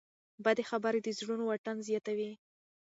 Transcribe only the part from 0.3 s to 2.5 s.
بدې خبرې د زړونو واټن زیاتوي.